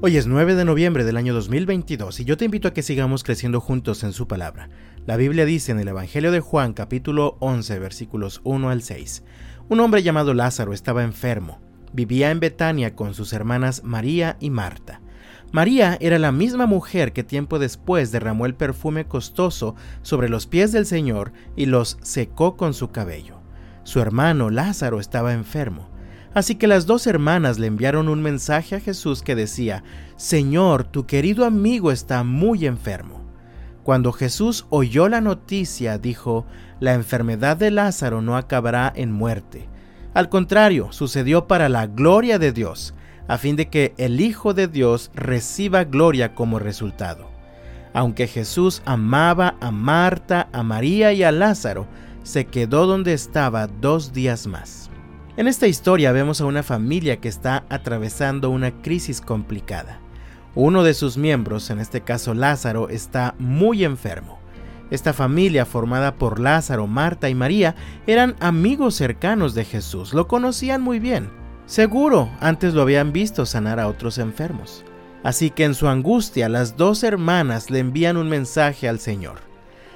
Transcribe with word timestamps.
Hoy 0.00 0.16
es 0.16 0.28
9 0.28 0.54
de 0.54 0.64
noviembre 0.64 1.02
del 1.02 1.16
año 1.16 1.34
2022 1.34 2.20
y 2.20 2.24
yo 2.24 2.36
te 2.36 2.44
invito 2.44 2.68
a 2.68 2.72
que 2.72 2.84
sigamos 2.84 3.24
creciendo 3.24 3.60
juntos 3.60 4.04
en 4.04 4.12
su 4.12 4.28
palabra. 4.28 4.68
La 5.06 5.16
Biblia 5.16 5.44
dice 5.44 5.72
en 5.72 5.80
el 5.80 5.88
Evangelio 5.88 6.30
de 6.30 6.38
Juan 6.38 6.72
capítulo 6.72 7.36
11 7.40 7.80
versículos 7.80 8.40
1 8.44 8.70
al 8.70 8.82
6, 8.82 9.24
un 9.68 9.80
hombre 9.80 10.04
llamado 10.04 10.34
Lázaro 10.34 10.72
estaba 10.72 11.02
enfermo. 11.02 11.60
Vivía 11.92 12.30
en 12.30 12.38
Betania 12.38 12.94
con 12.94 13.12
sus 13.12 13.32
hermanas 13.32 13.82
María 13.82 14.36
y 14.38 14.50
Marta. 14.50 15.00
María 15.50 15.98
era 16.00 16.20
la 16.20 16.30
misma 16.30 16.66
mujer 16.66 17.12
que 17.12 17.24
tiempo 17.24 17.58
después 17.58 18.12
derramó 18.12 18.46
el 18.46 18.54
perfume 18.54 19.06
costoso 19.06 19.74
sobre 20.02 20.28
los 20.28 20.46
pies 20.46 20.70
del 20.70 20.86
Señor 20.86 21.32
y 21.56 21.66
los 21.66 21.98
secó 22.02 22.56
con 22.56 22.72
su 22.72 22.92
cabello. 22.92 23.40
Su 23.82 23.98
hermano 23.98 24.48
Lázaro 24.50 25.00
estaba 25.00 25.32
enfermo. 25.32 25.90
Así 26.34 26.54
que 26.54 26.66
las 26.66 26.86
dos 26.86 27.06
hermanas 27.06 27.58
le 27.58 27.66
enviaron 27.66 28.08
un 28.08 28.22
mensaje 28.22 28.76
a 28.76 28.80
Jesús 28.80 29.22
que 29.22 29.34
decía, 29.34 29.82
Señor, 30.16 30.84
tu 30.84 31.06
querido 31.06 31.44
amigo 31.44 31.90
está 31.90 32.22
muy 32.22 32.66
enfermo. 32.66 33.22
Cuando 33.82 34.12
Jesús 34.12 34.66
oyó 34.68 35.08
la 35.08 35.22
noticia, 35.22 35.96
dijo, 35.96 36.44
La 36.78 36.94
enfermedad 36.94 37.56
de 37.56 37.70
Lázaro 37.70 38.20
no 38.20 38.36
acabará 38.36 38.92
en 38.94 39.12
muerte. 39.12 39.66
Al 40.12 40.28
contrario, 40.28 40.92
sucedió 40.92 41.46
para 41.46 41.68
la 41.68 41.86
gloria 41.86 42.38
de 42.38 42.52
Dios, 42.52 42.94
a 43.28 43.38
fin 43.38 43.56
de 43.56 43.68
que 43.68 43.94
el 43.96 44.20
Hijo 44.20 44.52
de 44.52 44.68
Dios 44.68 45.10
reciba 45.14 45.84
gloria 45.84 46.34
como 46.34 46.58
resultado. 46.58 47.30
Aunque 47.94 48.26
Jesús 48.26 48.82
amaba 48.84 49.56
a 49.60 49.70
Marta, 49.70 50.48
a 50.52 50.62
María 50.62 51.12
y 51.12 51.22
a 51.22 51.32
Lázaro, 51.32 51.86
se 52.22 52.44
quedó 52.44 52.86
donde 52.86 53.14
estaba 53.14 53.66
dos 53.66 54.12
días 54.12 54.46
más. 54.46 54.87
En 55.38 55.46
esta 55.46 55.68
historia 55.68 56.10
vemos 56.10 56.40
a 56.40 56.46
una 56.46 56.64
familia 56.64 57.18
que 57.20 57.28
está 57.28 57.64
atravesando 57.68 58.50
una 58.50 58.82
crisis 58.82 59.20
complicada. 59.20 60.00
Uno 60.56 60.82
de 60.82 60.94
sus 60.94 61.16
miembros, 61.16 61.70
en 61.70 61.78
este 61.78 62.00
caso 62.00 62.34
Lázaro, 62.34 62.88
está 62.88 63.36
muy 63.38 63.84
enfermo. 63.84 64.40
Esta 64.90 65.12
familia, 65.12 65.64
formada 65.64 66.16
por 66.16 66.40
Lázaro, 66.40 66.88
Marta 66.88 67.28
y 67.28 67.36
María, 67.36 67.76
eran 68.08 68.34
amigos 68.40 68.96
cercanos 68.96 69.54
de 69.54 69.64
Jesús, 69.64 70.12
lo 70.12 70.26
conocían 70.26 70.82
muy 70.82 70.98
bien. 70.98 71.30
Seguro, 71.66 72.28
antes 72.40 72.74
lo 72.74 72.82
habían 72.82 73.12
visto 73.12 73.46
sanar 73.46 73.78
a 73.78 73.86
otros 73.86 74.18
enfermos. 74.18 74.84
Así 75.22 75.50
que 75.50 75.62
en 75.62 75.76
su 75.76 75.86
angustia, 75.86 76.48
las 76.48 76.76
dos 76.76 77.04
hermanas 77.04 77.70
le 77.70 77.78
envían 77.78 78.16
un 78.16 78.28
mensaje 78.28 78.88
al 78.88 78.98
Señor. 78.98 79.38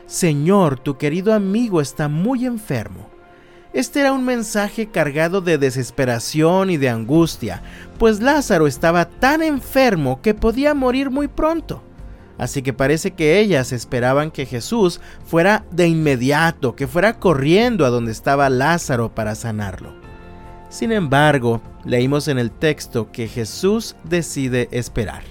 Señor, 0.06 0.78
tu 0.78 0.98
querido 0.98 1.34
amigo 1.34 1.80
está 1.80 2.06
muy 2.06 2.46
enfermo. 2.46 3.11
Este 3.72 4.00
era 4.00 4.12
un 4.12 4.24
mensaje 4.24 4.88
cargado 4.88 5.40
de 5.40 5.56
desesperación 5.56 6.68
y 6.68 6.76
de 6.76 6.90
angustia, 6.90 7.62
pues 7.98 8.20
Lázaro 8.20 8.66
estaba 8.66 9.06
tan 9.06 9.42
enfermo 9.42 10.20
que 10.20 10.34
podía 10.34 10.74
morir 10.74 11.08
muy 11.08 11.26
pronto. 11.26 11.82
Así 12.36 12.60
que 12.60 12.74
parece 12.74 13.12
que 13.12 13.38
ellas 13.38 13.72
esperaban 13.72 14.30
que 14.30 14.44
Jesús 14.44 15.00
fuera 15.24 15.64
de 15.70 15.88
inmediato, 15.88 16.76
que 16.76 16.86
fuera 16.86 17.18
corriendo 17.18 17.86
a 17.86 17.90
donde 17.90 18.12
estaba 18.12 18.50
Lázaro 18.50 19.14
para 19.14 19.34
sanarlo. 19.34 19.94
Sin 20.68 20.92
embargo, 20.92 21.62
leímos 21.84 22.28
en 22.28 22.38
el 22.38 22.50
texto 22.50 23.10
que 23.10 23.28
Jesús 23.28 23.96
decide 24.04 24.68
esperar. 24.70 25.22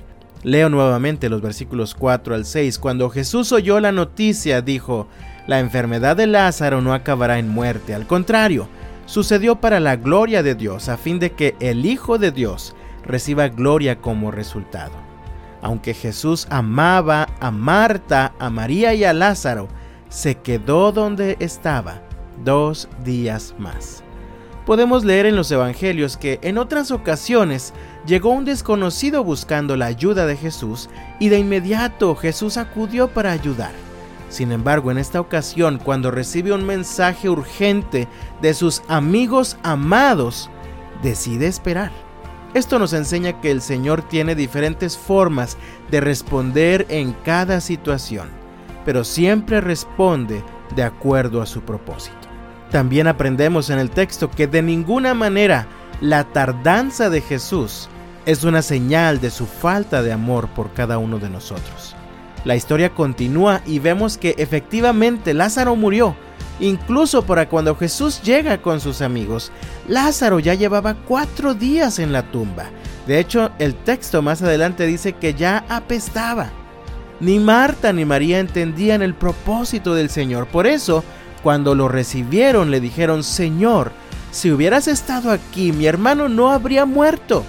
Leo 0.43 0.69
nuevamente 0.69 1.29
los 1.29 1.41
versículos 1.41 1.93
4 1.93 2.33
al 2.33 2.45
6. 2.45 2.79
Cuando 2.79 3.09
Jesús 3.09 3.51
oyó 3.51 3.79
la 3.79 3.91
noticia, 3.91 4.61
dijo, 4.61 5.07
la 5.51 5.59
enfermedad 5.59 6.15
de 6.15 6.27
Lázaro 6.27 6.79
no 6.79 6.93
acabará 6.93 7.37
en 7.37 7.49
muerte, 7.49 7.93
al 7.93 8.07
contrario, 8.07 8.69
sucedió 9.05 9.57
para 9.57 9.81
la 9.81 9.97
gloria 9.97 10.43
de 10.43 10.55
Dios, 10.55 10.87
a 10.87 10.95
fin 10.95 11.19
de 11.19 11.33
que 11.33 11.55
el 11.59 11.85
Hijo 11.85 12.17
de 12.17 12.31
Dios 12.31 12.73
reciba 13.05 13.49
gloria 13.49 13.97
como 13.97 14.31
resultado. 14.31 14.93
Aunque 15.61 15.93
Jesús 15.93 16.47
amaba 16.49 17.27
a 17.41 17.51
Marta, 17.51 18.31
a 18.39 18.49
María 18.49 18.93
y 18.93 19.03
a 19.03 19.11
Lázaro, 19.11 19.67
se 20.07 20.35
quedó 20.35 20.93
donde 20.93 21.35
estaba 21.41 22.01
dos 22.45 22.87
días 23.03 23.53
más. 23.59 24.05
Podemos 24.65 25.03
leer 25.03 25.25
en 25.25 25.35
los 25.35 25.51
Evangelios 25.51 26.15
que 26.15 26.39
en 26.43 26.57
otras 26.57 26.91
ocasiones 26.91 27.73
llegó 28.07 28.29
un 28.29 28.45
desconocido 28.45 29.25
buscando 29.25 29.75
la 29.75 29.87
ayuda 29.87 30.25
de 30.25 30.37
Jesús 30.37 30.89
y 31.19 31.27
de 31.27 31.39
inmediato 31.39 32.15
Jesús 32.15 32.55
acudió 32.55 33.09
para 33.09 33.33
ayudar. 33.33 33.90
Sin 34.31 34.53
embargo, 34.53 34.91
en 34.91 34.97
esta 34.97 35.19
ocasión, 35.19 35.77
cuando 35.77 36.09
recibe 36.09 36.53
un 36.53 36.65
mensaje 36.65 37.29
urgente 37.29 38.07
de 38.41 38.53
sus 38.53 38.81
amigos 38.87 39.57
amados, 39.61 40.49
decide 41.03 41.47
esperar. 41.47 41.91
Esto 42.53 42.79
nos 42.79 42.93
enseña 42.93 43.41
que 43.41 43.51
el 43.51 43.61
Señor 43.61 44.01
tiene 44.03 44.33
diferentes 44.33 44.97
formas 44.97 45.57
de 45.91 45.99
responder 45.99 46.85
en 46.87 47.11
cada 47.25 47.59
situación, 47.59 48.29
pero 48.85 49.03
siempre 49.03 49.59
responde 49.59 50.41
de 50.77 50.83
acuerdo 50.83 51.41
a 51.41 51.45
su 51.45 51.61
propósito. 51.61 52.15
También 52.71 53.07
aprendemos 53.07 53.69
en 53.69 53.79
el 53.79 53.89
texto 53.89 54.31
que 54.31 54.47
de 54.47 54.61
ninguna 54.61 55.13
manera 55.13 55.67
la 55.99 56.23
tardanza 56.23 57.09
de 57.09 57.19
Jesús 57.19 57.89
es 58.25 58.45
una 58.45 58.61
señal 58.61 59.19
de 59.19 59.29
su 59.29 59.45
falta 59.45 60.01
de 60.01 60.13
amor 60.13 60.47
por 60.49 60.71
cada 60.71 60.97
uno 60.97 61.19
de 61.19 61.29
nosotros. 61.29 61.97
La 62.43 62.55
historia 62.55 62.89
continúa 62.89 63.61
y 63.65 63.79
vemos 63.79 64.17
que 64.17 64.35
efectivamente 64.37 65.33
Lázaro 65.33 65.75
murió. 65.75 66.15
Incluso 66.59 67.25
para 67.25 67.49
cuando 67.49 67.75
Jesús 67.75 68.21
llega 68.21 68.61
con 68.61 68.79
sus 68.79 69.01
amigos, 69.01 69.51
Lázaro 69.87 70.39
ya 70.39 70.53
llevaba 70.53 70.95
cuatro 70.95 71.53
días 71.53 71.99
en 71.99 72.11
la 72.11 72.23
tumba. 72.31 72.69
De 73.07 73.19
hecho, 73.19 73.51
el 73.57 73.75
texto 73.75 74.21
más 74.21 74.41
adelante 74.41 74.85
dice 74.85 75.13
que 75.13 75.33
ya 75.33 75.65
apestaba. 75.69 76.51
Ni 77.19 77.39
Marta 77.39 77.93
ni 77.93 78.05
María 78.05 78.39
entendían 78.39 79.01
el 79.01 79.13
propósito 79.13 79.93
del 79.95 80.09
Señor. 80.09 80.47
Por 80.47 80.67
eso, 80.67 81.03
cuando 81.43 81.75
lo 81.75 81.87
recibieron, 81.87 82.71
le 82.71 82.79
dijeron, 82.79 83.23
Señor, 83.23 83.91
si 84.31 84.51
hubieras 84.51 84.87
estado 84.87 85.31
aquí, 85.31 85.71
mi 85.71 85.85
hermano 85.87 86.29
no 86.29 86.51
habría 86.51 86.85
muerto. 86.85 87.43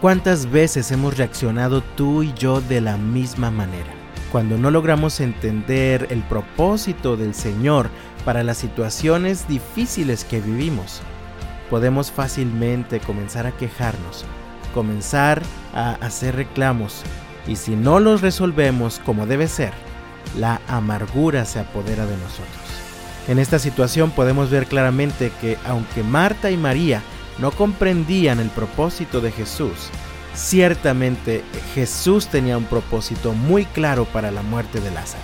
¿Cuántas 0.00 0.50
veces 0.50 0.90
hemos 0.92 1.18
reaccionado 1.18 1.82
tú 1.96 2.22
y 2.22 2.32
yo 2.34 2.60
de 2.62 2.80
la 2.80 2.96
misma 2.96 3.50
manera? 3.50 3.99
Cuando 4.32 4.58
no 4.58 4.70
logramos 4.70 5.18
entender 5.20 6.06
el 6.10 6.22
propósito 6.22 7.16
del 7.16 7.34
Señor 7.34 7.90
para 8.24 8.44
las 8.44 8.58
situaciones 8.58 9.48
difíciles 9.48 10.24
que 10.24 10.40
vivimos, 10.40 11.00
podemos 11.68 12.12
fácilmente 12.12 13.00
comenzar 13.00 13.48
a 13.48 13.52
quejarnos, 13.52 14.24
comenzar 14.72 15.42
a 15.74 15.92
hacer 15.94 16.36
reclamos 16.36 17.02
y 17.48 17.56
si 17.56 17.74
no 17.74 17.98
los 17.98 18.20
resolvemos 18.20 19.00
como 19.04 19.26
debe 19.26 19.48
ser, 19.48 19.72
la 20.38 20.60
amargura 20.68 21.44
se 21.44 21.58
apodera 21.58 22.06
de 22.06 22.16
nosotros. 22.16 22.46
En 23.26 23.40
esta 23.40 23.58
situación 23.58 24.12
podemos 24.12 24.48
ver 24.48 24.66
claramente 24.66 25.32
que 25.40 25.58
aunque 25.66 26.04
Marta 26.04 26.52
y 26.52 26.56
María 26.56 27.02
no 27.38 27.50
comprendían 27.50 28.38
el 28.38 28.50
propósito 28.50 29.20
de 29.20 29.32
Jesús, 29.32 29.90
Ciertamente 30.34 31.44
Jesús 31.74 32.28
tenía 32.28 32.56
un 32.56 32.64
propósito 32.64 33.32
muy 33.32 33.64
claro 33.64 34.04
para 34.04 34.30
la 34.30 34.42
muerte 34.42 34.80
de 34.80 34.90
Lázaro. 34.90 35.22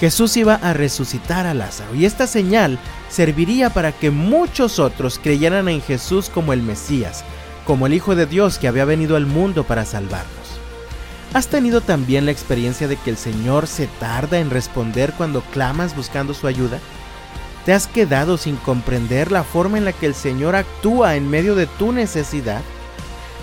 Jesús 0.00 0.36
iba 0.36 0.56
a 0.56 0.74
resucitar 0.74 1.46
a 1.46 1.54
Lázaro 1.54 1.94
y 1.94 2.04
esta 2.04 2.26
señal 2.26 2.78
serviría 3.08 3.70
para 3.70 3.92
que 3.92 4.10
muchos 4.10 4.78
otros 4.78 5.18
creyeran 5.18 5.68
en 5.68 5.80
Jesús 5.80 6.28
como 6.28 6.52
el 6.52 6.62
Mesías, 6.62 7.24
como 7.64 7.86
el 7.86 7.94
Hijo 7.94 8.14
de 8.14 8.26
Dios 8.26 8.58
que 8.58 8.68
había 8.68 8.84
venido 8.84 9.16
al 9.16 9.26
mundo 9.26 9.64
para 9.64 9.86
salvarnos. 9.86 10.46
¿Has 11.32 11.48
tenido 11.48 11.80
también 11.80 12.26
la 12.26 12.30
experiencia 12.30 12.88
de 12.88 12.96
que 12.96 13.10
el 13.10 13.16
Señor 13.16 13.66
se 13.66 13.86
tarda 13.86 14.38
en 14.38 14.50
responder 14.50 15.12
cuando 15.16 15.40
clamas 15.40 15.96
buscando 15.96 16.34
su 16.34 16.46
ayuda? 16.46 16.78
¿Te 17.64 17.72
has 17.72 17.86
quedado 17.86 18.36
sin 18.36 18.56
comprender 18.56 19.32
la 19.32 19.44
forma 19.44 19.78
en 19.78 19.84
la 19.84 19.92
que 19.92 20.06
el 20.06 20.14
Señor 20.14 20.54
actúa 20.56 21.16
en 21.16 21.28
medio 21.28 21.54
de 21.54 21.66
tu 21.66 21.90
necesidad? 21.90 22.60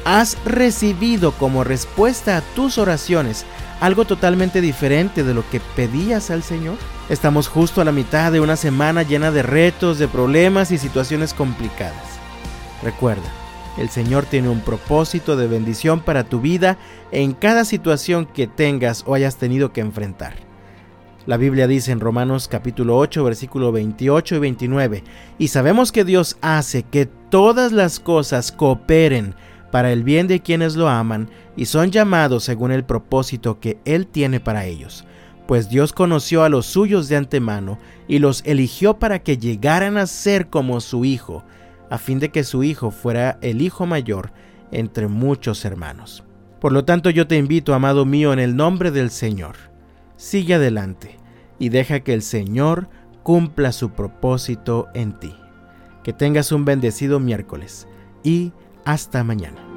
Has 0.05 0.37
recibido 0.45 1.31
como 1.33 1.63
respuesta 1.63 2.37
a 2.37 2.41
tus 2.55 2.77
oraciones 2.77 3.45
algo 3.79 4.05
totalmente 4.05 4.61
diferente 4.61 5.23
de 5.23 5.33
lo 5.33 5.47
que 5.49 5.59
pedías 5.75 6.31
al 6.31 6.43
Señor? 6.43 6.77
Estamos 7.09 7.47
justo 7.47 7.81
a 7.81 7.85
la 7.85 7.91
mitad 7.91 8.31
de 8.31 8.39
una 8.39 8.55
semana 8.55 9.03
llena 9.03 9.31
de 9.31 9.43
retos, 9.43 9.99
de 9.99 10.07
problemas 10.07 10.71
y 10.71 10.77
situaciones 10.77 11.33
complicadas. 11.33 12.19
Recuerda, 12.81 13.29
el 13.77 13.89
Señor 13.89 14.25
tiene 14.25 14.49
un 14.49 14.61
propósito 14.61 15.35
de 15.35 15.47
bendición 15.47 15.99
para 15.99 16.23
tu 16.23 16.39
vida 16.39 16.77
en 17.11 17.33
cada 17.33 17.65
situación 17.65 18.25
que 18.25 18.47
tengas 18.47 19.03
o 19.07 19.15
hayas 19.15 19.37
tenido 19.37 19.73
que 19.73 19.81
enfrentar. 19.81 20.35
La 21.25 21.37
Biblia 21.37 21.67
dice 21.67 21.93
en 21.93 22.01
Romanos 22.01 22.49
capítulo 22.49 22.97
8 22.97 23.23
versículo 23.23 23.71
28 23.71 24.35
y 24.35 24.39
29, 24.39 25.03
y 25.37 25.47
sabemos 25.47 25.91
que 25.91 26.03
Dios 26.03 26.37
hace 26.41 26.83
que 26.83 27.05
todas 27.05 27.71
las 27.71 28.01
cosas 28.01 28.51
cooperen 28.51 29.33
para 29.73 29.91
el 29.91 30.03
bien 30.03 30.27
de 30.27 30.39
quienes 30.39 30.75
lo 30.75 30.87
aman 30.87 31.31
y 31.55 31.65
son 31.65 31.89
llamados 31.89 32.43
según 32.43 32.71
el 32.71 32.83
propósito 32.83 33.59
que 33.59 33.79
Él 33.85 34.05
tiene 34.05 34.39
para 34.39 34.67
ellos. 34.67 35.03
Pues 35.47 35.67
Dios 35.67 35.93
conoció 35.93 36.43
a 36.43 36.49
los 36.49 36.67
suyos 36.67 37.09
de 37.09 37.15
antemano 37.15 37.79
y 38.07 38.19
los 38.19 38.43
eligió 38.45 38.99
para 38.99 39.23
que 39.23 39.39
llegaran 39.39 39.97
a 39.97 40.05
ser 40.05 40.51
como 40.51 40.79
su 40.79 41.05
Hijo, 41.05 41.43
a 41.89 41.97
fin 41.97 42.19
de 42.19 42.29
que 42.29 42.43
su 42.43 42.63
Hijo 42.63 42.91
fuera 42.91 43.39
el 43.41 43.63
Hijo 43.63 43.87
mayor 43.87 44.31
entre 44.71 45.07
muchos 45.07 45.65
hermanos. 45.65 46.23
Por 46.61 46.71
lo 46.71 46.85
tanto 46.85 47.09
yo 47.09 47.25
te 47.25 47.37
invito, 47.37 47.73
amado 47.73 48.05
mío, 48.05 48.31
en 48.31 48.37
el 48.37 48.55
nombre 48.55 48.91
del 48.91 49.09
Señor, 49.09 49.55
sigue 50.17 50.53
adelante 50.53 51.17
y 51.57 51.69
deja 51.69 52.01
que 52.01 52.13
el 52.13 52.21
Señor 52.21 52.89
cumpla 53.23 53.71
su 53.71 53.89
propósito 53.89 54.89
en 54.93 55.17
ti. 55.17 55.35
Que 56.03 56.13
tengas 56.13 56.51
un 56.51 56.63
bendecido 56.63 57.19
miércoles 57.19 57.87
y 58.23 58.51
hasta 58.85 59.23
mañana. 59.23 59.72